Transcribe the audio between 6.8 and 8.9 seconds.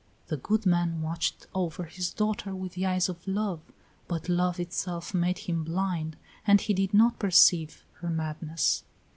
not perceive her madness.